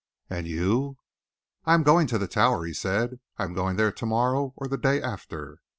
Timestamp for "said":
2.73-3.19